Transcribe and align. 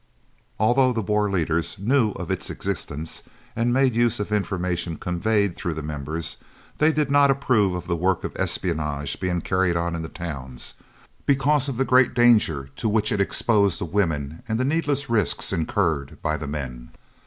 Although 0.59 0.93
the 0.93 1.03
Boer 1.03 1.29
leaders 1.29 1.77
knew 1.77 2.09
of 2.13 2.31
its 2.31 2.49
existence 2.49 3.21
and 3.55 3.71
made 3.71 3.93
use 3.93 4.19
of 4.19 4.31
information 4.31 4.97
conveyed 4.97 5.55
through 5.55 5.75
the 5.75 5.83
members, 5.83 6.37
they 6.79 6.91
did 6.91 7.11
not 7.11 7.29
approve 7.29 7.75
of 7.75 7.85
the 7.85 7.95
work 7.95 8.23
of 8.23 8.35
espionage 8.35 9.19
being 9.19 9.41
carried 9.41 9.77
on 9.77 9.93
in 9.95 10.01
the 10.01 10.09
towns, 10.09 10.73
because 11.27 11.69
of 11.69 11.77
the 11.77 11.85
great 11.85 12.15
danger 12.15 12.71
to 12.77 12.89
which 12.89 13.11
it 13.11 13.21
exposed 13.21 13.79
the 13.79 13.85
women 13.85 14.41
and 14.47 14.59
the 14.59 14.65
needless 14.65 15.07
risks 15.07 15.53
incurred 15.53 16.17
by 16.23 16.35
the 16.35 16.47
men. 16.47 16.89